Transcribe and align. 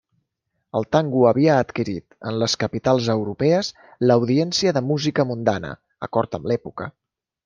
El 0.77 0.85
tango 0.95 1.25
havia 1.31 1.57
adquirit, 1.63 2.15
en 2.31 2.39
les 2.43 2.55
capitals 2.63 3.09
europees, 3.15 3.69
l'audiència 4.07 4.73
de 4.79 4.83
música 4.93 5.27
mundana, 5.33 5.75
acord 6.09 6.39
amb 6.39 6.49
l'època. 6.53 6.89